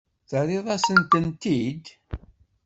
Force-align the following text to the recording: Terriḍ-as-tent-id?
Terriḍ-as-tent-id? 0.29 1.85